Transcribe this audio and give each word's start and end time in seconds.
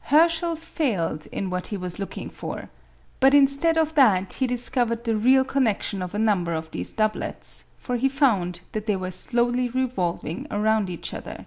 Herschel 0.00 0.56
failed 0.56 1.26
in 1.32 1.50
what 1.50 1.66
he 1.66 1.76
was 1.76 1.98
looking 1.98 2.30
for, 2.30 2.70
but 3.20 3.34
instead 3.34 3.76
of 3.76 3.92
that 3.94 4.32
he 4.32 4.46
discovered 4.46 5.04
the 5.04 5.14
real 5.18 5.44
connection 5.44 6.00
of 6.00 6.14
a 6.14 6.18
number 6.18 6.54
of 6.54 6.70
these 6.70 6.92
doublets, 6.92 7.64
for 7.76 7.96
he 7.96 8.08
found 8.08 8.60
that 8.72 8.86
they 8.86 8.96
were 8.96 9.10
slowly 9.10 9.68
revolving 9.68 10.46
round 10.50 10.88
each 10.88 11.12
other. 11.12 11.44